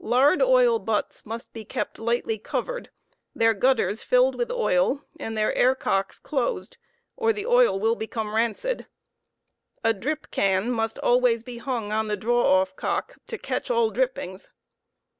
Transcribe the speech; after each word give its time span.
Lard 0.00 0.42
oil 0.42 0.80
butts 0.80 1.24
must 1.24 1.52
be 1.52 1.64
kept 1.64 2.00
lightly 2.00 2.38
covered, 2.38 2.90
their 3.36 3.54
gutters 3.54 4.02
filled 4.02 4.34
with 4.34 4.50
oil, 4.50 5.04
and 5.20 5.38
their 5.38 5.54
air 5.54 5.76
cocks 5.76 6.18
dosed, 6.18 6.76
or 7.16 7.32
the 7.32 7.46
oil 7.46 7.78
will 7.78 7.94
become 7.94 8.34
rancid; 8.34 8.88
A 9.84 9.94
drip 9.94 10.32
can 10.32 10.72
must 10.72 10.98
always 10.98 11.44
be 11.44 11.58
hung 11.58 11.92
on 11.92 12.08
the 12.08 12.16
draw 12.16 12.60
off 12.60 12.74
cock 12.74 13.18
to 13.28 13.38
catch 13.38 13.70
all 13.70 13.90
drippings. 13.90 14.50